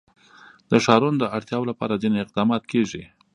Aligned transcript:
د 0.71 0.73
ښارونو 0.85 1.17
د 1.19 1.25
اړتیاوو 1.37 1.69
لپاره 1.71 1.99
ځینې 2.03 2.17
اقدامات 2.21 2.63
کېږي. 2.71 3.03